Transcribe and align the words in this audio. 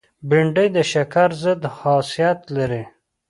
بېنډۍ 0.29 0.67
د 0.75 0.77
شکر 0.91 1.29
ضد 1.43 1.61
خاصیت 1.77 2.39
لري 2.55 2.83